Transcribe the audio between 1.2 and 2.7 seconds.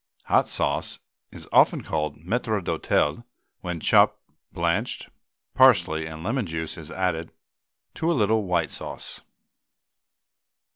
is often called Maitre